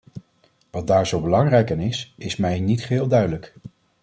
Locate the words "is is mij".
1.79-2.59